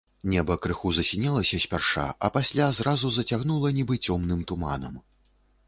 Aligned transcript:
Неба 0.33 0.55
крыху 0.61 0.93
засінелася 0.99 1.59
спярша, 1.65 2.07
а 2.27 2.31
пасля 2.39 2.71
зразу 2.79 3.13
зацягнула 3.21 3.73
нібы 3.79 4.01
цёмным 4.05 4.45
туманам. 4.53 5.01